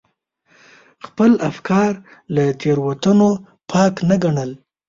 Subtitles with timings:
[1.05, 1.91] خپل افکار
[2.35, 3.29] له تېروتنو
[3.71, 4.51] پاک نه ګڼل.